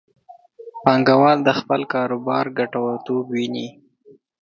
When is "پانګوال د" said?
0.83-1.49